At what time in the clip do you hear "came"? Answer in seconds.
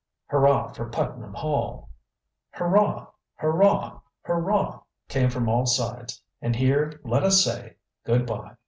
5.07-5.29